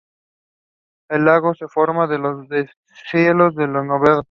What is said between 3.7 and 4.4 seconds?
nevados.